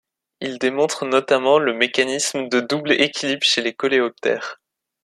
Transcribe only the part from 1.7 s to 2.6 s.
mécanisme de